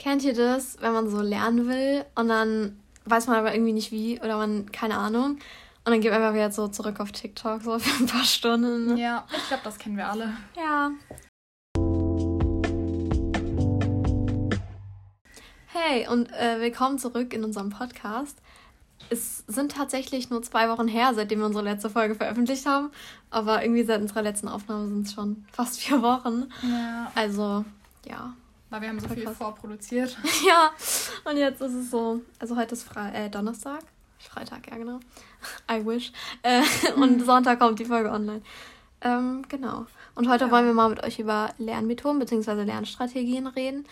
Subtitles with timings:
[0.00, 3.92] Kennt ihr das, wenn man so lernen will und dann weiß man aber irgendwie nicht
[3.92, 5.32] wie oder man, keine Ahnung.
[5.32, 5.40] Und
[5.84, 8.96] dann geht man einfach wieder so zurück auf TikTok, so für ein paar Stunden.
[8.96, 10.32] Ja, ich glaube, das kennen wir alle.
[10.56, 10.92] Ja.
[15.66, 18.38] Hey und äh, willkommen zurück in unserem Podcast.
[19.10, 22.90] Es sind tatsächlich nur zwei Wochen her, seitdem wir unsere letzte Folge veröffentlicht haben.
[23.28, 26.48] Aber irgendwie seit unserer letzten Aufnahme sind es schon fast vier Wochen.
[26.62, 27.12] Ja.
[27.14, 27.66] Also,
[28.08, 28.32] ja.
[28.70, 29.36] Weil wir haben so viel krass.
[29.36, 30.16] vorproduziert.
[30.46, 30.70] ja,
[31.24, 33.82] und jetzt ist es so, also heute ist Fre äh, Donnerstag.
[34.18, 35.00] Freitag, ja genau.
[35.70, 36.12] I wish.
[36.42, 36.62] Äh,
[36.96, 38.42] und Sonntag kommt die Folge online.
[39.00, 39.86] Ähm, genau.
[40.14, 40.50] Und heute ja.
[40.50, 42.64] wollen wir mal mit euch über Lernmethoden bzw.
[42.64, 43.86] Lernstrategien reden.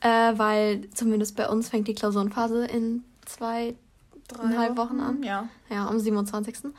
[0.00, 3.74] Äh, weil zumindest bei uns fängt die Klausurenphase in zwei,
[4.28, 5.22] dreieinhalb Wochen an.
[5.22, 5.48] Ja.
[5.68, 6.72] Ja, am 27.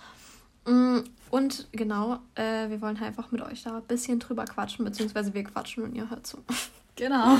[0.65, 0.99] Mm,
[1.29, 5.33] und genau, äh, wir wollen halt einfach mit euch da ein bisschen drüber quatschen, beziehungsweise
[5.33, 6.37] wir quatschen und ihr hört zu.
[6.99, 7.37] Genau.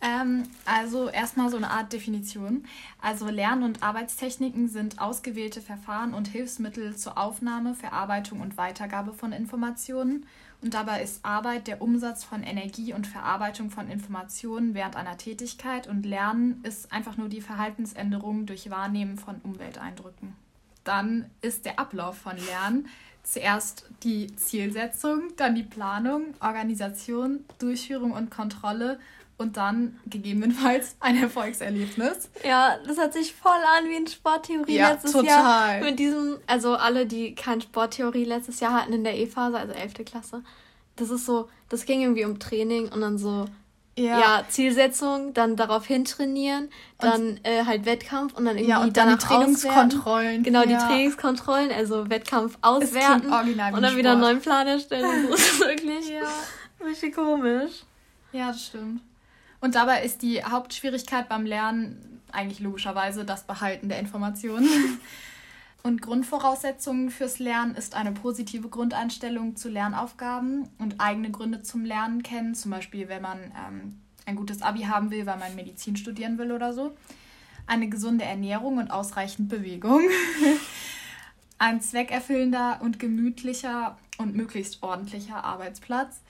[0.00, 2.64] Ähm, also erstmal so eine Art Definition.
[3.00, 9.32] Also Lern- und Arbeitstechniken sind ausgewählte Verfahren und Hilfsmittel zur Aufnahme, Verarbeitung und Weitergabe von
[9.32, 10.26] Informationen.
[10.62, 15.86] Und dabei ist Arbeit der Umsatz von Energie und Verarbeitung von Informationen während einer Tätigkeit
[15.86, 20.34] und Lernen ist einfach nur die Verhaltensänderung durch Wahrnehmen von Umwelteindrücken.
[20.82, 22.88] Dann ist der Ablauf von Lernen
[23.26, 29.00] zuerst die Zielsetzung, dann die Planung, Organisation, Durchführung und Kontrolle
[29.36, 32.30] und dann gegebenenfalls ein Erfolgserlebnis.
[32.44, 35.26] Ja, das hat sich voll an wie ein Sporttheorie ja, letztes total.
[35.26, 35.80] Jahr.
[35.80, 40.04] Mit diesem, also alle, die kein Sporttheorie letztes Jahr hatten in der E-Phase, also 11.
[40.06, 40.42] Klasse,
[40.94, 43.46] das ist so, das ging irgendwie um Training und dann so,
[43.96, 44.20] ja.
[44.20, 48.96] ja, Zielsetzung, dann darauf hin trainieren, dann äh, halt Wettkampf und dann irgendwie ja, und
[48.96, 50.26] dann die Trainingskontrollen.
[50.26, 50.42] Auswerten.
[50.42, 50.66] Genau, ja.
[50.66, 53.96] die Trainingskontrollen, also Wettkampf auswerten und dann Sport.
[53.96, 55.06] wieder einen neuen Plan erstellen.
[55.30, 56.86] Das ist wirklich ja.
[56.86, 57.84] richtig komisch.
[58.32, 59.00] Ja, das stimmt.
[59.60, 64.68] Und dabei ist die Hauptschwierigkeit beim Lernen eigentlich logischerweise das Behalten der Informationen.
[65.86, 72.24] Und Grundvoraussetzungen fürs Lernen ist eine positive Grundeinstellung zu Lernaufgaben und eigene Gründe zum Lernen
[72.24, 76.38] kennen, zum Beispiel wenn man ähm, ein gutes Abi haben will, weil man Medizin studieren
[76.38, 76.96] will oder so.
[77.68, 80.00] Eine gesunde Ernährung und ausreichend Bewegung.
[81.58, 86.20] ein zweckerfüllender und gemütlicher und möglichst ordentlicher Arbeitsplatz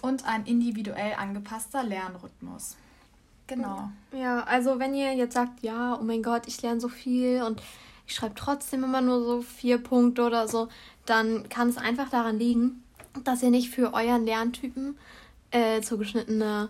[0.00, 2.76] und ein individuell angepasster Lernrhythmus.
[3.48, 3.90] Genau.
[4.12, 7.60] Ja, also wenn ihr jetzt sagt, ja, oh mein Gott, ich lerne so viel und
[8.12, 10.68] ich schreibe trotzdem immer nur so vier Punkte oder so,
[11.06, 12.82] dann kann es einfach daran liegen,
[13.24, 14.98] dass ihr nicht für euren Lerntypen
[15.50, 16.68] äh, zugeschnittene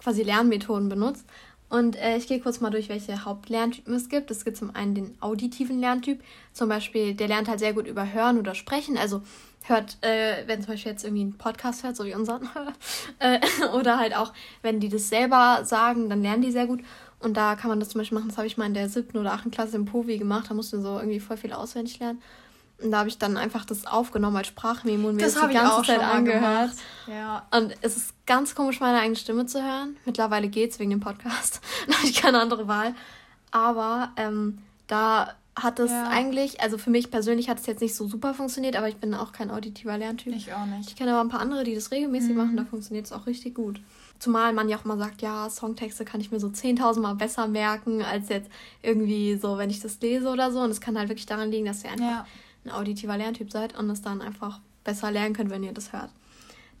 [0.00, 1.26] quasi Lernmethoden benutzt.
[1.68, 4.30] Und äh, ich gehe kurz mal durch, welche Hauptlerntypen es gibt.
[4.30, 6.22] Es gibt zum einen den auditiven Lerntyp,
[6.52, 8.96] zum Beispiel, der lernt halt sehr gut über Hören oder Sprechen.
[8.96, 9.22] Also
[9.64, 12.48] hört, äh, wenn zum Beispiel jetzt irgendwie ein Podcast hört, so wie unseren,
[13.18, 13.40] äh,
[13.76, 14.32] oder halt auch,
[14.62, 16.82] wenn die das selber sagen, dann lernen die sehr gut.
[17.24, 19.16] Und da kann man das zum Beispiel machen, das habe ich mal in der siebten
[19.16, 22.20] oder achten Klasse im Povi gemacht, da musste so irgendwie voll viel auswendig lernen.
[22.82, 25.54] Und da habe ich dann einfach das aufgenommen als Sprachmemo und mir das, das die
[25.54, 26.72] ganze Zeit angehört.
[27.06, 27.46] Ja.
[27.50, 29.96] Und es ist ganz komisch, meine eigene Stimme zu hören.
[30.04, 31.60] Mittlerweile geht es wegen dem Podcast.
[31.86, 32.94] da habe ich keine andere Wahl.
[33.52, 36.08] Aber ähm, da hat es ja.
[36.08, 39.14] eigentlich, also für mich persönlich hat es jetzt nicht so super funktioniert, aber ich bin
[39.14, 40.34] auch kein auditiver Lerntyp.
[40.34, 40.90] Ich auch nicht.
[40.90, 42.36] Ich kenne aber ein paar andere, die das regelmäßig mhm.
[42.36, 43.80] machen, da funktioniert es auch richtig gut.
[44.18, 47.46] Zumal man ja auch mal sagt, ja, Songtexte kann ich mir so 10.000 Mal besser
[47.46, 48.50] merken, als jetzt
[48.82, 50.60] irgendwie so, wenn ich das lese oder so.
[50.60, 52.26] Und es kann halt wirklich daran liegen, dass ihr einfach ja.
[52.64, 56.10] ein auditiver Lerntyp seid und es dann einfach besser lernen könnt, wenn ihr das hört.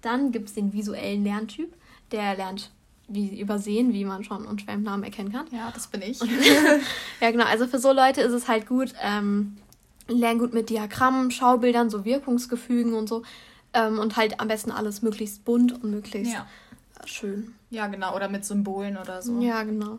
[0.00, 1.74] Dann gibt es den visuellen Lerntyp,
[2.12, 2.70] der lernt
[3.08, 5.46] wie übersehen, wie man schon unter dem Namen erkennen kann.
[5.50, 6.20] Ja, das bin ich.
[7.20, 7.44] ja, genau.
[7.44, 9.56] Also für so Leute ist es halt gut, ähm,
[10.08, 13.22] lernen gut mit Diagrammen, Schaubildern, so Wirkungsgefügen und so.
[13.74, 16.46] Ähm, und halt am besten alles möglichst bunt und möglichst ja.
[17.08, 17.54] Schön.
[17.70, 18.14] Ja, genau.
[18.14, 19.40] Oder mit Symbolen oder so.
[19.40, 19.98] Ja, genau.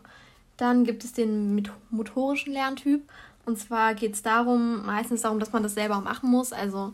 [0.58, 3.02] Dann gibt es den motorischen Lerntyp.
[3.46, 6.54] Und zwar geht es darum, meistens darum, dass man das selber machen muss.
[6.54, 6.94] Also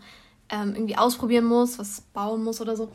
[0.50, 2.92] ähm, irgendwie ausprobieren muss, was bauen muss oder so.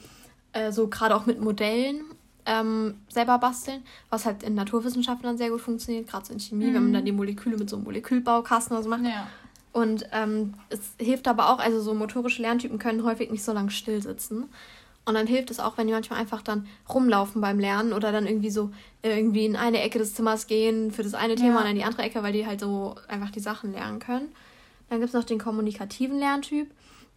[0.53, 2.03] Äh, so gerade auch mit Modellen
[2.47, 6.67] ähm, selber basteln, was halt in Naturwissenschaften dann sehr gut funktioniert, gerade so in Chemie,
[6.67, 6.75] mhm.
[6.75, 9.05] wenn man dann die Moleküle mit so einem Molekülbaukasten oder so macht.
[9.05, 9.26] Ja.
[9.73, 13.70] Und ähm, es hilft aber auch, also so motorische Lerntypen können häufig nicht so lange
[13.70, 14.44] still sitzen.
[15.06, 18.26] Und dann hilft es auch, wenn die manchmal einfach dann rumlaufen beim Lernen oder dann
[18.26, 18.70] irgendwie so
[19.03, 21.61] irgendwie in eine Ecke des Zimmers gehen für das eine Thema ja.
[21.61, 24.29] und in die andere Ecke, weil die halt so einfach die Sachen lernen können.
[24.91, 26.69] Dann gibt es noch den kommunikativen Lerntyp.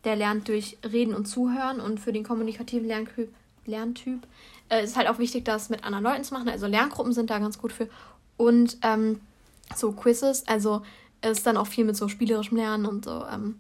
[0.04, 3.34] Der lernt durch Reden und Zuhören und für den kommunikativen Lerntyp,
[3.66, 4.26] Lerntyp
[4.70, 6.48] äh, ist halt auch wichtig, das mit anderen Leuten zu machen.
[6.48, 7.90] Also Lerngruppen sind da ganz gut für.
[8.38, 9.20] Und ähm,
[9.76, 10.84] so Quizzes, also
[11.22, 13.26] ist dann auch viel mit so spielerischem Lernen und so.
[13.26, 13.56] Ähm,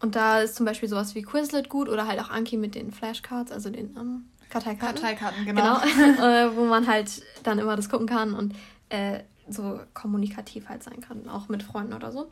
[0.00, 2.92] und da ist zum Beispiel sowas wie Quizlet gut oder halt auch Anki mit den
[2.92, 5.02] Flashcards, also den ähm, Karteikarten.
[5.02, 5.78] Karteikarten, genau.
[5.80, 8.54] genau äh, wo man halt dann immer das gucken kann und
[8.88, 12.30] äh, so kommunikativ halt sein kann, auch mit Freunden oder so.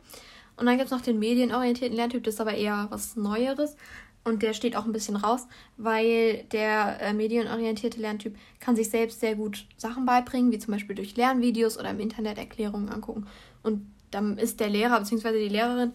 [0.55, 3.75] Und dann gibt es noch den medienorientierten Lerntyp, das ist aber eher was Neueres.
[4.23, 5.47] Und der steht auch ein bisschen raus,
[5.77, 10.97] weil der äh, medienorientierte Lerntyp kann sich selbst sehr gut Sachen beibringen, wie zum Beispiel
[10.97, 13.25] durch Lernvideos oder im Internet Erklärungen angucken.
[13.63, 15.43] Und dann ist der Lehrer bzw.
[15.43, 15.93] die Lehrerin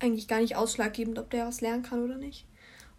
[0.00, 2.46] eigentlich gar nicht ausschlaggebend, ob der was lernen kann oder nicht.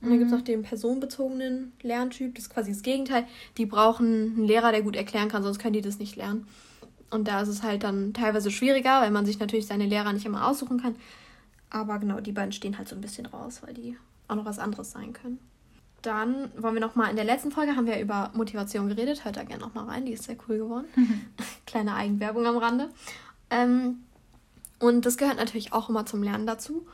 [0.02, 0.12] Und mhm.
[0.12, 3.26] dann gibt es noch den personenbezogenen Lerntyp, das ist quasi das Gegenteil.
[3.58, 6.48] Die brauchen einen Lehrer, der gut erklären kann, sonst können die das nicht lernen.
[7.10, 10.26] Und da ist es halt dann teilweise schwieriger, weil man sich natürlich seine Lehrer nicht
[10.26, 10.96] immer aussuchen kann.
[11.70, 13.98] Aber genau, die beiden stehen halt so ein bisschen raus, weil die
[14.28, 15.40] auch noch was anderes sein können.
[16.02, 19.26] Dann wollen wir noch mal in der letzten Folge haben wir über Motivation geredet.
[19.26, 20.86] Hört da gerne noch mal rein, die ist sehr cool geworden.
[20.96, 21.22] Mhm.
[21.66, 22.90] Kleine Eigenwerbung am Rande.
[23.50, 24.04] Ähm,
[24.80, 26.86] und das gehört natürlich auch immer zum Lernen dazu.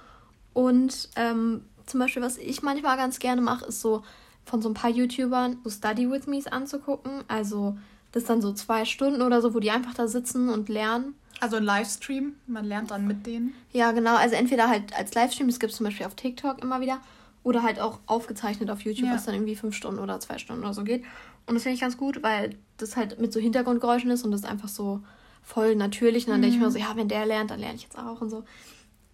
[0.54, 4.04] Und ähm, zum Beispiel, was ich manchmal ganz gerne mache, ist so
[4.46, 7.24] von so ein paar YouTubern so Study With Me's anzugucken.
[7.28, 7.78] Also
[8.12, 11.16] das ist dann so zwei Stunden oder so, wo die einfach da sitzen und lernen.
[11.42, 13.54] Also ein Livestream, man lernt dann mit denen.
[13.74, 14.16] Ja, genau.
[14.16, 17.02] Also entweder halt als Livestream, das gibt es zum Beispiel auf TikTok immer wieder,
[17.46, 19.14] oder halt auch aufgezeichnet auf YouTube, ja.
[19.14, 21.04] was dann irgendwie fünf Stunden oder zwei Stunden oder so geht.
[21.46, 24.44] Und das finde ich ganz gut, weil das halt mit so Hintergrundgeräuschen ist und das
[24.46, 25.02] einfach so
[25.46, 26.26] voll natürlich.
[26.26, 26.44] Und dann mhm.
[26.44, 28.44] denke ich mir so, ja, wenn der lernt, dann lerne ich jetzt auch und so.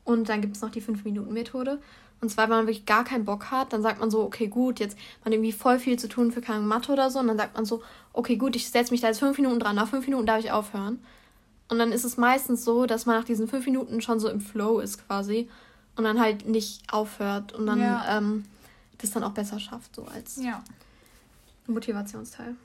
[0.03, 1.79] Und dann gibt es noch die 5-Minuten-Methode.
[2.21, 4.79] Und zwar, wenn man wirklich gar keinen Bock hat, dann sagt man so, okay, gut,
[4.79, 7.19] jetzt man irgendwie voll viel zu tun für keine Mathe oder so.
[7.19, 7.81] Und dann sagt man so,
[8.13, 10.51] okay, gut, ich setze mich da jetzt fünf Minuten dran, nach fünf Minuten darf ich
[10.51, 10.99] aufhören.
[11.67, 14.41] Und dann ist es meistens so, dass man nach diesen fünf Minuten schon so im
[14.41, 15.49] Flow ist quasi
[15.95, 18.17] und dann halt nicht aufhört und dann ja.
[18.17, 18.45] ähm,
[18.97, 20.61] das dann auch besser schafft, so als ja.
[21.67, 22.55] Motivationsteil.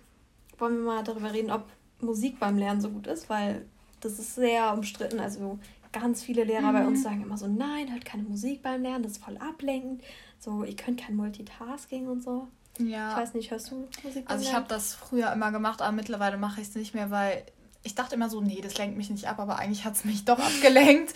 [0.58, 1.66] Wollen wir mal darüber reden, ob
[2.00, 3.64] Musik beim Lernen so gut ist, weil
[4.00, 5.20] das ist sehr umstritten.
[5.20, 5.58] Also
[5.92, 6.76] ganz viele Lehrer mhm.
[6.76, 7.02] bei uns mhm.
[7.02, 10.02] sagen immer so, nein, halt keine Musik beim Lernen, das ist voll ablenkend.
[10.38, 12.48] So, ihr könnt kein Multitasking und so.
[12.78, 13.10] Ja.
[13.12, 14.24] Ich weiß nicht, hörst du Musik?
[14.26, 17.42] Also ich habe das früher immer gemacht, aber mittlerweile mache ich es nicht mehr, weil
[17.82, 20.24] ich dachte immer so, nee, das lenkt mich nicht ab, aber eigentlich hat es mich
[20.24, 21.14] doch abgelenkt.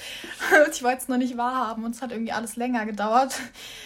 [0.67, 3.35] und ich wollte es noch nicht wahrhaben und es hat irgendwie alles länger gedauert,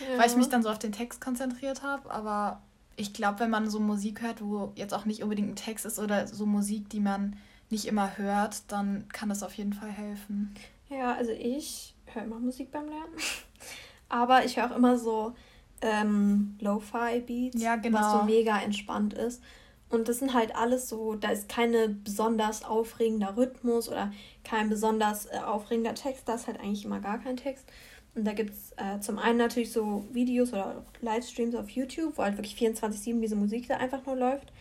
[0.01, 0.19] ja.
[0.19, 2.11] weil ich mich dann so auf den Text konzentriert habe.
[2.11, 2.63] Aber
[2.97, 5.99] ich glaube, wenn man so Musik hört, wo jetzt auch nicht unbedingt ein Text ist
[5.99, 7.37] oder so Musik, die man
[7.71, 10.55] nicht immer hört, dann kann das auf jeden Fall helfen.
[10.89, 13.15] Ja, also ich höre immer Musik beim Lernen.
[14.09, 15.35] Aber ich höre auch immer so
[15.81, 17.99] ähm, Lo-Fi-Beats, ja, genau.
[17.99, 19.43] was so mega entspannt ist.
[19.91, 24.13] Und das sind halt alles so, da ist keine besonders aufregender Rhythmus oder
[24.43, 27.67] kein besonders äh, aufregender Text, da ist halt eigentlich immer gar kein Text.
[28.15, 32.23] Und da gibt es äh, zum einen natürlich so Videos oder Livestreams auf YouTube, wo
[32.23, 34.53] halt wirklich 24-7 diese Musik da einfach nur läuft,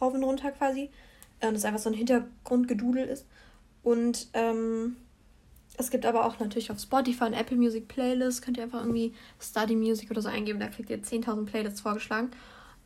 [0.00, 0.90] rauf und runter quasi.
[1.40, 3.26] Äh, und das einfach so ein Hintergrundgedudel ist.
[3.82, 4.96] Und ähm,
[5.76, 8.42] es gibt aber auch natürlich auf Spotify und Apple Music Playlists.
[8.42, 10.60] Könnt ihr einfach irgendwie Study Music oder so eingeben.
[10.60, 12.30] Da kriegt ihr 10.000 Playlists vorgeschlagen.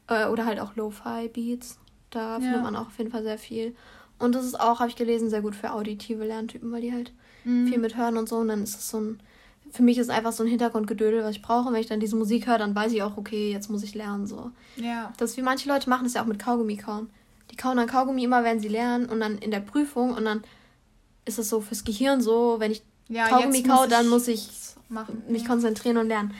[0.08, 1.78] Äh, oder halt auch Lo-Fi Beats.
[2.10, 2.40] Da ja.
[2.40, 3.74] findet man auch auf jeden Fall sehr viel.
[4.18, 7.12] Und das ist auch, habe ich gelesen, sehr gut für auditive Lerntypen, weil die halt
[7.44, 7.68] mhm.
[7.68, 8.36] viel mit hören und so.
[8.36, 9.20] Und dann ist es so ein.
[9.70, 11.68] Für mich ist einfach so ein Hintergrundgedödel, was ich brauche.
[11.68, 13.94] Und wenn ich dann diese Musik höre, dann weiß ich auch, okay, jetzt muss ich
[13.94, 14.26] lernen.
[14.26, 14.50] So.
[14.76, 15.12] Ja.
[15.18, 17.10] Das wie manche Leute machen, das ja auch mit Kaugummi kauen.
[17.50, 20.42] Die kauen dann Kaugummi immer, wenn sie lernen und dann in der Prüfung und dann
[21.24, 24.48] ist es so fürs Gehirn so, wenn ich ja, Kaugummi kau, dann muss ich
[24.88, 25.48] machen, mich ja.
[25.48, 26.34] konzentrieren und lernen.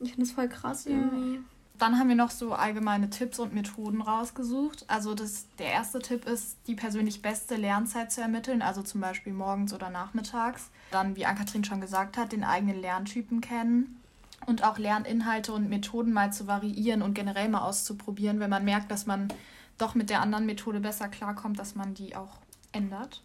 [0.00, 1.40] Ich finde das voll krass irgendwie.
[1.80, 4.84] Dann haben wir noch so allgemeine Tipps und Methoden rausgesucht.
[4.86, 9.32] Also das, der erste Tipp ist, die persönlich beste Lernzeit zu ermitteln, also zum Beispiel
[9.32, 10.68] morgens oder nachmittags.
[10.90, 13.98] Dann, wie Ann-Kathrin schon gesagt hat, den eigenen Lerntypen kennen
[14.44, 18.90] und auch Lerninhalte und Methoden mal zu variieren und generell mal auszuprobieren, wenn man merkt,
[18.90, 19.32] dass man
[19.78, 22.36] doch mit der anderen Methode besser klarkommt, dass man die auch
[22.72, 23.22] ändert.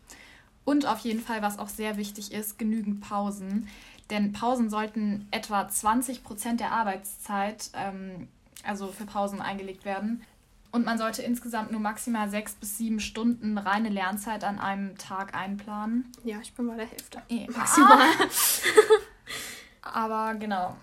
[0.64, 3.68] Und auf jeden Fall, was auch sehr wichtig ist, genügend Pausen.
[4.10, 8.30] Denn Pausen sollten etwa 20 Prozent der Arbeitszeit, ähm,
[8.66, 10.24] also für Pausen eingelegt werden.
[10.72, 15.34] Und man sollte insgesamt nur maximal sechs bis sieben Stunden reine Lernzeit an einem Tag
[15.34, 16.12] einplanen.
[16.26, 17.22] Ja, ich bin bei der Hälfte.
[17.30, 17.46] Ja.
[17.50, 18.10] Maximal.
[19.82, 20.76] Aber genau,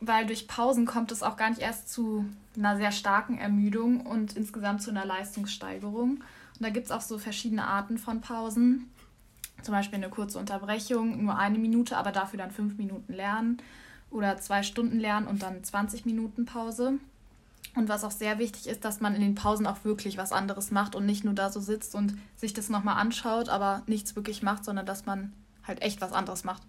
[0.00, 2.24] weil durch Pausen kommt es auch gar nicht erst zu
[2.56, 6.10] einer sehr starken Ermüdung und insgesamt zu einer Leistungssteigerung.
[6.18, 8.90] Und da gibt es auch so verschiedene Arten von Pausen.
[9.62, 13.58] Zum Beispiel eine kurze Unterbrechung, nur eine Minute, aber dafür dann fünf Minuten lernen
[14.10, 16.98] oder zwei Stunden lernen und dann 20 Minuten Pause.
[17.76, 20.70] Und was auch sehr wichtig ist, dass man in den Pausen auch wirklich was anderes
[20.70, 24.42] macht und nicht nur da so sitzt und sich das nochmal anschaut, aber nichts wirklich
[24.42, 25.32] macht, sondern dass man
[25.66, 26.62] halt echt was anderes macht.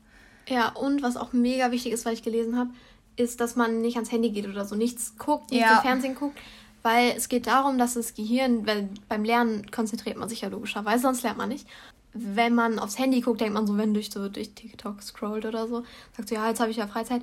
[0.48, 2.70] Ja, und was auch mega wichtig ist, weil ich gelesen habe,
[3.16, 5.78] ist, dass man nicht ans Handy geht oder so, nichts guckt, nicht ja.
[5.78, 6.38] im Fernsehen guckt,
[6.84, 11.02] weil es geht darum, dass das Gehirn, weil beim Lernen konzentriert man sich ja logischerweise,
[11.02, 11.68] sonst lernt man nicht
[12.14, 15.68] wenn man aufs Handy guckt, denkt man so, wenn durch so durch TikTok scrollt oder
[15.68, 15.84] so,
[16.16, 17.22] sagt so, ja, jetzt habe ich ja Freizeit,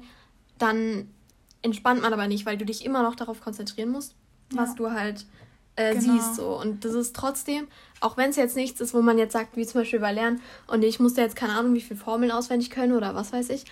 [0.58, 1.08] dann
[1.62, 4.14] entspannt man aber nicht, weil du dich immer noch darauf konzentrieren musst,
[4.50, 4.74] was ja.
[4.76, 5.26] du halt
[5.76, 6.12] äh, genau.
[6.14, 6.36] siehst.
[6.36, 6.58] So.
[6.58, 7.68] Und das ist trotzdem,
[8.00, 10.40] auch wenn es jetzt nichts ist, wo man jetzt sagt, wie zum Beispiel bei Lernen,
[10.66, 13.64] und ich musste jetzt keine Ahnung, wie viele Formeln auswendig können oder was weiß ich,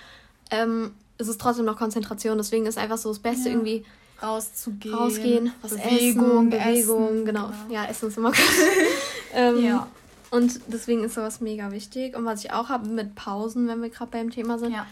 [0.50, 2.37] ähm, es ist trotzdem noch Konzentration.
[2.38, 3.55] Deswegen ist einfach so das Beste ja.
[3.55, 3.85] irgendwie
[4.23, 7.47] rauszugehen, rausgehen, was Bewegung, essen, Bewegung, essen, genau.
[7.49, 7.75] genau.
[7.75, 8.38] Ja, Essen ist immer gut.
[9.35, 9.88] ähm, ja.
[10.31, 12.16] Und deswegen ist sowas mega wichtig.
[12.16, 14.87] Und was ich auch habe mit Pausen, wenn wir gerade beim Thema sind, ja.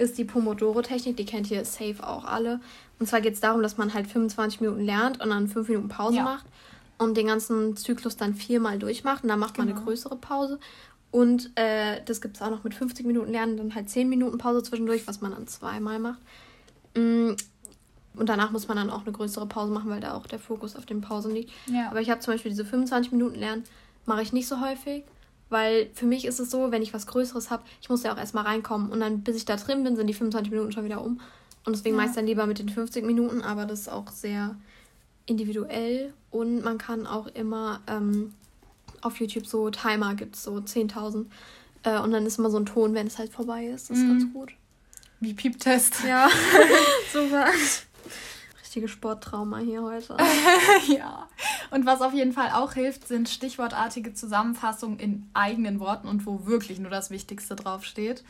[0.00, 1.16] Ist die Pomodoro-Technik.
[1.16, 2.60] Die kennt ihr safe auch alle.
[2.98, 5.88] Und zwar geht es darum, dass man halt 25 Minuten lernt und dann 5 Minuten
[5.88, 6.22] Pause ja.
[6.22, 6.46] macht
[6.98, 9.22] und den ganzen Zyklus dann viermal durchmacht.
[9.22, 9.78] Und dann macht man genau.
[9.78, 10.58] eine größere Pause.
[11.10, 14.38] Und äh, das gibt es auch noch mit 50 Minuten Lernen, dann halt 10 Minuten
[14.38, 16.20] Pause zwischendurch, was man dann zweimal macht.
[16.94, 17.32] Mm,
[18.14, 20.76] und danach muss man dann auch eine größere Pause machen, weil da auch der Fokus
[20.76, 21.50] auf den Pausen liegt.
[21.66, 21.90] Ja.
[21.90, 23.64] Aber ich habe zum Beispiel diese 25 Minuten Lernen,
[24.06, 25.04] mache ich nicht so häufig,
[25.50, 28.18] weil für mich ist es so, wenn ich was Größeres habe, ich muss ja auch
[28.18, 31.04] erstmal reinkommen und dann, bis ich da drin bin, sind die 25 Minuten schon wieder
[31.04, 31.20] um.
[31.66, 32.02] Und deswegen ja.
[32.02, 34.56] meist dann lieber mit den 50 Minuten, aber das ist auch sehr
[35.26, 38.32] individuell und man kann auch immer ähm,
[39.02, 41.26] auf YouTube so Timer gibt so 10.000
[41.84, 43.90] äh, und dann ist immer so ein Ton, wenn es halt vorbei ist.
[43.90, 44.18] Das ist mhm.
[44.18, 44.52] ganz gut.
[45.20, 46.04] Wie Pieptest.
[46.06, 46.28] Ja,
[47.12, 47.46] super.
[48.70, 50.16] Richtige Sporttrauma hier heute.
[50.96, 51.26] ja.
[51.72, 56.46] Und was auf jeden Fall auch hilft, sind stichwortartige Zusammenfassungen in eigenen Worten und wo
[56.46, 58.22] wirklich nur das Wichtigste draufsteht.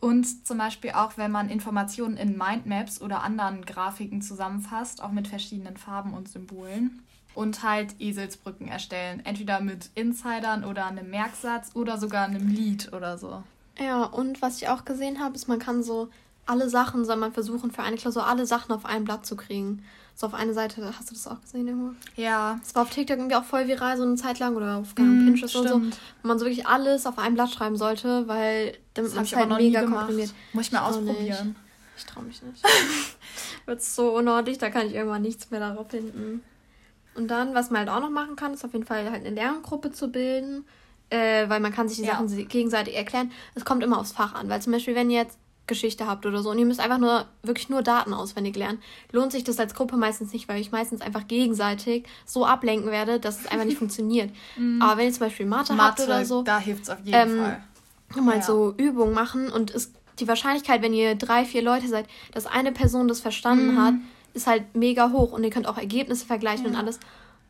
[0.00, 5.26] Und zum Beispiel auch, wenn man Informationen in Mindmaps oder anderen Grafiken zusammenfasst, auch mit
[5.26, 7.02] verschiedenen Farben und Symbolen.
[7.34, 9.22] Und halt Eselsbrücken erstellen.
[9.24, 13.42] Entweder mit Insidern oder einem Merksatz oder sogar einem Lied oder so.
[13.76, 16.10] Ja, und was ich auch gesehen habe, ist, man kann so
[16.46, 19.84] alle Sachen, soll man versuchen, für eine Klausur alle Sachen auf ein Blatt zu kriegen.
[20.16, 21.94] So auf eine Seite, hast du das auch gesehen irgendwo?
[22.14, 22.60] Ja.
[22.62, 25.26] Es war auf TikTok irgendwie auch voll viral, so eine Zeit lang oder auf mm,
[25.26, 29.12] Pinterest oder so, wo man so wirklich alles auf ein Blatt schreiben sollte, weil damit
[29.14, 30.32] man es halt mega komprimiert.
[30.52, 31.48] Muss ich mal ausprobieren.
[31.48, 31.56] Nicht.
[31.96, 32.62] Ich trau mich nicht.
[33.66, 36.42] Wird so unordentlich, da kann ich irgendwann nichts mehr darauf finden.
[37.16, 39.34] Und dann, was man halt auch noch machen kann, ist auf jeden Fall halt eine
[39.34, 40.64] Lerngruppe zu bilden,
[41.10, 42.12] äh, weil man kann sich die ja.
[42.12, 43.32] Sachen gegenseitig erklären.
[43.54, 46.50] Es kommt immer aufs Fach an, weil zum Beispiel, wenn jetzt Geschichte habt oder so
[46.50, 48.80] und ihr müsst einfach nur wirklich nur Daten auswendig lernen,
[49.12, 53.18] lohnt sich das als Gruppe meistens nicht, weil ich meistens einfach gegenseitig so ablenken werde,
[53.18, 54.30] dass es einfach nicht funktioniert.
[54.56, 54.82] Mhm.
[54.82, 57.30] Aber wenn ihr zum Beispiel Mathe, Mathe habt oder so, da hilft es auf jeden
[57.30, 57.62] ähm, Fall.
[58.22, 58.42] Mal ja.
[58.42, 62.70] so Übungen machen und es, die Wahrscheinlichkeit, wenn ihr drei, vier Leute seid, dass eine
[62.70, 63.82] Person das verstanden mhm.
[63.82, 63.94] hat,
[64.34, 66.70] ist halt mega hoch und ihr könnt auch Ergebnisse vergleichen ja.
[66.70, 67.00] und alles.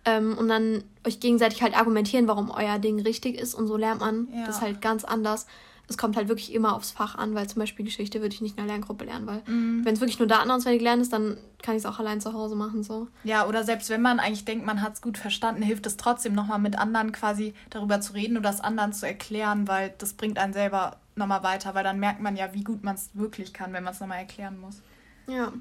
[0.06, 4.00] Ähm, und dann euch gegenseitig halt argumentieren, warum euer Ding richtig ist und so lernt
[4.00, 4.46] man ja.
[4.46, 5.46] das halt ganz anders
[5.88, 8.56] es kommt halt wirklich immer aufs Fach an, weil zum Beispiel Geschichte würde ich nicht
[8.56, 9.84] in einer Lerngruppe lernen, weil mhm.
[9.84, 12.32] wenn es wirklich nur Daten auswendig lernen ist, dann kann ich es auch allein zu
[12.32, 12.82] Hause machen.
[12.82, 13.08] so.
[13.22, 16.34] Ja, oder selbst wenn man eigentlich denkt, man hat es gut verstanden, hilft es trotzdem
[16.34, 20.38] nochmal mit anderen quasi darüber zu reden oder das anderen zu erklären, weil das bringt
[20.38, 23.72] einen selber nochmal weiter, weil dann merkt man ja, wie gut man es wirklich kann,
[23.72, 24.80] wenn man es nochmal erklären muss.
[25.26, 25.52] Ja,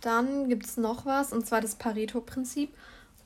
[0.00, 2.74] dann gibt es noch was, und zwar das Pareto-Prinzip.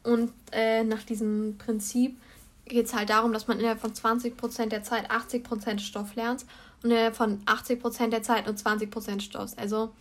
[0.02, 2.16] Und äh, nach diesem Prinzip
[2.66, 6.44] geht es halt darum, dass man innerhalb von 20% der Zeit 80% Stoff lernt
[6.82, 9.52] und innerhalb von 80% der Zeit nur 20% Stoff.
[9.56, 9.92] Also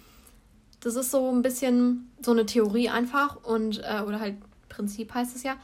[0.82, 4.36] das ist so ein bisschen so eine Theorie einfach und äh, oder halt
[4.70, 5.56] Prinzip heißt es ja.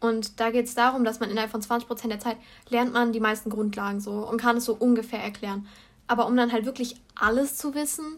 [0.00, 2.36] Und da geht es darum, dass man innerhalb von 20% der Zeit
[2.68, 5.66] lernt man die meisten Grundlagen so und kann es so ungefähr erklären.
[6.06, 8.16] Aber um dann halt wirklich alles zu wissen,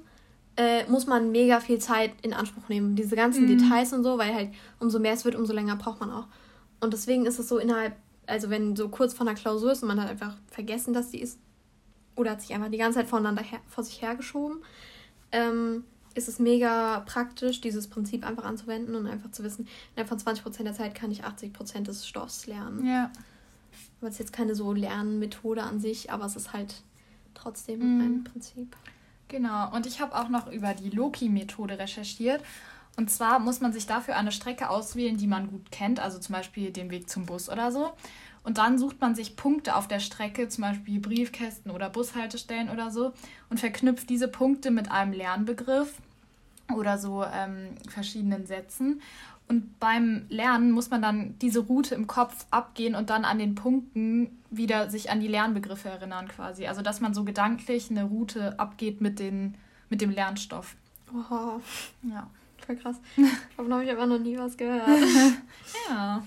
[0.57, 2.95] äh, muss man mega viel Zeit in Anspruch nehmen.
[2.95, 3.59] Diese ganzen mhm.
[3.59, 6.27] Details und so, weil halt umso mehr es wird, umso länger braucht man auch.
[6.81, 7.95] Und deswegen ist es so innerhalb
[8.27, 11.21] also wenn so kurz vor einer Klausur ist und man hat einfach vergessen, dass die
[11.21, 11.39] ist,
[12.17, 14.59] oder hat sich einfach die ganze Zeit voneinander her, vor sich hergeschoben,
[15.33, 20.19] ähm, ist es mega praktisch, dieses Prinzip einfach anzuwenden und einfach zu wissen, innerhalb von
[20.19, 22.87] 20% der Zeit kann ich 80% des Stoffs lernen.
[22.87, 23.11] Ja.
[24.01, 26.83] Aber es ist jetzt keine so Lernmethode an sich, aber es ist halt
[27.35, 28.01] trotzdem mhm.
[28.01, 28.77] ein Prinzip.
[29.29, 32.43] Genau, und ich habe auch noch über die Loki-Methode recherchiert.
[32.97, 36.35] Und zwar muss man sich dafür eine Strecke auswählen, die man gut kennt, also zum
[36.35, 37.93] Beispiel den Weg zum Bus oder so.
[38.45, 42.91] Und dann sucht man sich Punkte auf der Strecke, zum Beispiel Briefkästen oder Bushaltestellen oder
[42.91, 43.13] so,
[43.51, 45.95] und verknüpft diese Punkte mit einem Lernbegriff
[46.75, 49.01] oder so ähm, verschiedenen Sätzen.
[49.49, 53.55] Und beim Lernen muss man dann diese Route im Kopf abgehen und dann an den
[53.55, 56.67] Punkten wieder sich an die Lernbegriffe erinnern quasi.
[56.67, 59.57] Also dass man so gedanklich eine Route abgeht mit, den,
[59.89, 60.75] mit dem Lernstoff.
[61.15, 61.61] Oha.
[62.03, 62.29] Ja.
[62.67, 62.97] Voll krass.
[63.57, 64.89] Davon habe ich aber noch nie was gehört.
[65.89, 66.23] ja.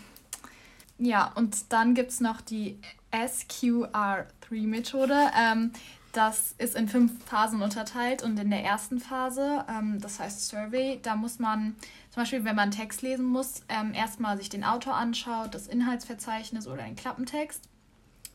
[0.97, 2.79] Ja, und dann gibt es noch die
[3.11, 5.31] SQR3-Methode.
[5.37, 5.71] Ähm,
[6.15, 10.99] das ist in fünf Phasen unterteilt und in der ersten Phase, ähm, das heißt Survey,
[11.03, 11.75] da muss man
[12.11, 16.67] zum Beispiel, wenn man Text lesen muss, ähm, erstmal sich den Autor anschaut, das Inhaltsverzeichnis
[16.67, 17.63] oder den Klappentext.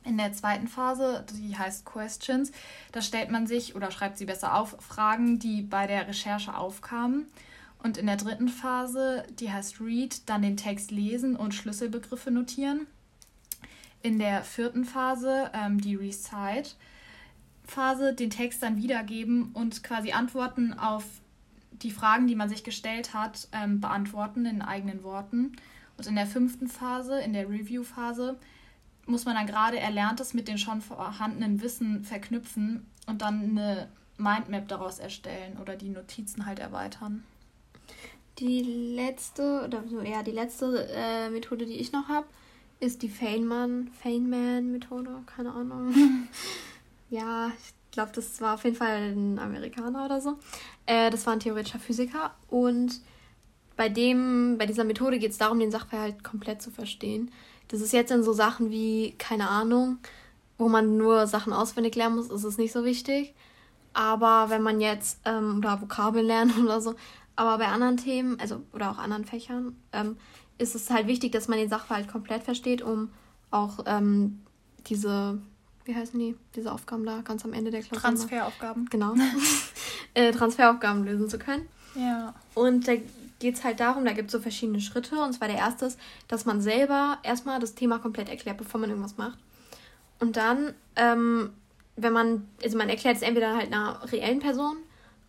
[0.04, 2.52] In der zweiten Phase, die heißt Questions,
[2.92, 7.26] da stellt man sich oder schreibt sie besser auf Fragen, die bei der Recherche aufkamen.
[7.82, 12.86] Und in der dritten Phase, die heißt Read, dann den Text lesen und Schlüsselbegriffe notieren.
[14.02, 16.70] In der vierten Phase, ähm, die Recite,
[17.64, 21.04] Phase den Text dann wiedergeben und quasi Antworten auf
[21.70, 25.52] die Fragen, die man sich gestellt hat, ähm, beantworten in eigenen Worten.
[25.96, 28.38] Und in der fünften Phase, in der Review-Phase,
[29.06, 34.68] muss man dann gerade Erlerntes mit den schon vorhandenen Wissen verknüpfen und dann eine Mindmap
[34.68, 37.24] daraus erstellen oder die Notizen halt erweitern.
[38.38, 42.26] Die letzte, oder so, ja, die letzte äh, Methode, die ich noch habe,
[42.78, 45.92] ist die Feynman, Feynman-Methode, keine Ahnung.
[47.10, 50.38] ja, ich glaube, das war auf jeden Fall ein Amerikaner oder so.
[50.86, 53.00] Äh, das war ein theoretischer Physiker und
[53.76, 57.30] bei dem, bei dieser Methode geht es darum, den Sachverhalt komplett zu verstehen.
[57.68, 59.98] Das ist jetzt in so Sachen wie, keine Ahnung,
[60.58, 63.34] wo man nur Sachen auswendig lernen muss, ist es nicht so wichtig.
[63.92, 66.94] Aber wenn man jetzt, ähm, oder Vokabeln lernen oder so,
[67.40, 70.18] aber bei anderen Themen, also, oder auch anderen Fächern, ähm,
[70.58, 73.08] ist es halt wichtig, dass man den Sachverhalt komplett versteht, um
[73.50, 74.42] auch ähm,
[74.86, 75.38] diese,
[75.86, 78.02] wie heißen die, diese Aufgaben da ganz am Ende der Klausur.
[78.02, 78.90] Transferaufgaben.
[78.90, 79.14] Genau.
[80.14, 81.66] äh, Transferaufgaben lösen zu können.
[81.94, 82.34] Ja.
[82.52, 82.92] Und da
[83.38, 85.16] geht es halt darum, da gibt es so verschiedene Schritte.
[85.16, 88.90] Und zwar der erste ist, dass man selber erstmal das Thema komplett erklärt, bevor man
[88.90, 89.38] irgendwas macht.
[90.18, 91.54] Und dann, ähm,
[91.96, 94.76] wenn man, also man erklärt es entweder halt einer reellen Person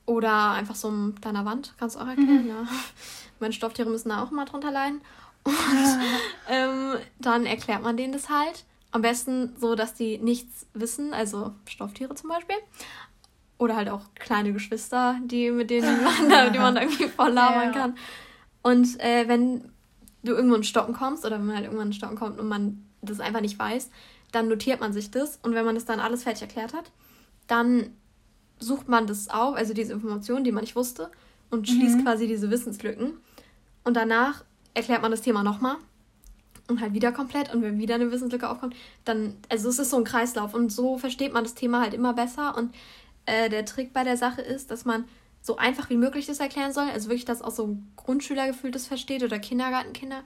[0.06, 0.92] oder einfach so
[1.22, 2.50] deiner Wand, kannst du auch erklären, mhm.
[2.50, 2.68] ja.
[3.40, 5.02] Meine Stofftiere müssen da auch immer drunter leiden.
[5.44, 5.56] Und
[6.50, 8.66] ähm, dann erklärt man denen das halt.
[8.92, 12.58] Am besten so, dass die nichts wissen, also Stofftiere zum Beispiel.
[13.58, 17.32] Oder halt auch kleine Geschwister, die mit denen man da, die man da irgendwie voll
[17.32, 17.80] labern ja.
[17.80, 17.98] kann.
[18.62, 19.72] Und äh, wenn
[20.24, 22.86] du irgendwo in Stocken kommst oder wenn man halt irgendwann in Stocken kommt und man
[23.02, 23.90] das einfach nicht weiß,
[24.32, 26.92] dann notiert man sich das und wenn man das dann alles fertig erklärt hat,
[27.48, 27.96] dann
[28.62, 31.12] sucht man das auf, also diese Informationen, die man nicht wusste
[31.50, 32.04] und schließt mhm.
[32.04, 33.14] quasi diese Wissenslücken
[33.84, 35.76] und danach erklärt man das Thema nochmal
[36.68, 39.98] und halt wieder komplett und wenn wieder eine Wissenslücke aufkommt, dann, also es ist so
[39.98, 42.74] ein Kreislauf und so versteht man das Thema halt immer besser und
[43.26, 45.06] äh, der Trick bei der Sache ist, dass man
[45.42, 46.90] so einfach wie möglich das erklären soll.
[46.90, 50.24] Also wirklich, dass auch so ein Grundschülergefühl das versteht oder Kindergartenkinder.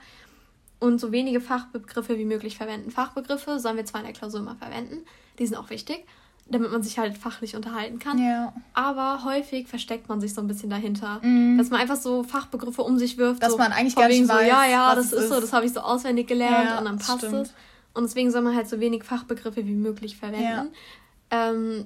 [0.80, 2.92] Und so wenige Fachbegriffe wie möglich verwenden.
[2.92, 5.06] Fachbegriffe sollen wir zwar in der Klausur immer verwenden,
[5.40, 6.06] die sind auch wichtig,
[6.48, 8.20] damit man sich halt fachlich unterhalten kann.
[8.20, 8.54] Ja.
[8.74, 11.20] Aber häufig versteckt man sich so ein bisschen dahinter.
[11.24, 11.58] Mhm.
[11.58, 13.42] Dass man einfach so Fachbegriffe um sich wirft.
[13.42, 15.54] Dass so man eigentlich gar nicht so, weiß, ja, ja, das ist, ist so, das
[15.54, 17.54] habe ich so auswendig gelernt ja, und dann passt es.
[17.94, 20.44] Und deswegen soll man halt so wenig Fachbegriffe wie möglich verwenden.
[20.44, 21.50] Ja.
[21.50, 21.86] Ähm,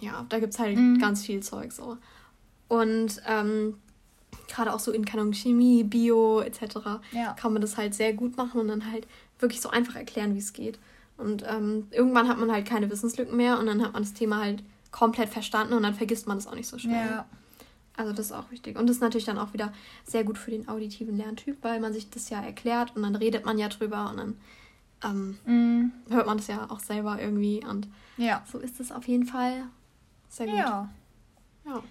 [0.00, 0.98] ja, da gibt es halt mhm.
[0.98, 1.98] ganz viel Zeug so.
[2.68, 3.74] Und ähm,
[4.48, 6.60] gerade auch so in Kanon Chemie, Bio etc.
[7.12, 7.34] Ja.
[7.34, 9.06] kann man das halt sehr gut machen und dann halt
[9.38, 10.78] wirklich so einfach erklären, wie es geht.
[11.16, 14.40] Und ähm, irgendwann hat man halt keine Wissenslücken mehr und dann hat man das Thema
[14.40, 17.10] halt komplett verstanden und dann vergisst man es auch nicht so schnell.
[17.10, 17.26] Ja.
[17.96, 18.78] Also das ist auch wichtig.
[18.78, 19.72] Und das ist natürlich dann auch wieder
[20.04, 23.46] sehr gut für den auditiven Lerntyp, weil man sich das ja erklärt und dann redet
[23.46, 24.36] man ja drüber und dann
[25.04, 26.12] ähm, mm.
[26.12, 27.64] hört man das ja auch selber irgendwie.
[27.64, 28.42] Und ja.
[28.50, 29.64] so ist es auf jeden Fall
[30.28, 30.56] sehr gut.
[30.56, 30.88] Ja.
[31.64, 31.82] ja.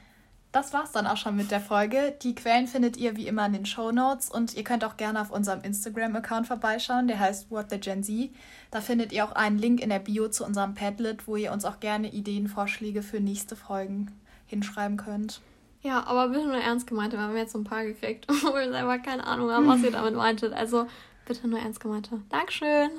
[0.55, 2.15] Das war's dann auch schon mit der Folge.
[2.21, 5.19] Die Quellen findet ihr wie immer in den Show Notes und ihr könnt auch gerne
[5.19, 8.29] auf unserem Instagram-Account vorbeischauen, der heißt What the Gen Z.
[8.71, 11.65] Da findet ihr auch einen Link in der Bio zu unserem Padlet, wo ihr uns
[11.65, 15.41] auch gerne Ideen, Vorschläge für nächste Folgen hinschreiben könnt.
[15.81, 18.71] Ja, aber bitte nur ernst gemeint, wir haben jetzt so ein paar gekriegt, wo wir
[18.71, 20.53] selber keine Ahnung haben, was ihr damit meintet.
[20.53, 20.87] Also
[21.25, 22.21] bitte nur ernst gemeinte.
[22.29, 22.91] Dankeschön.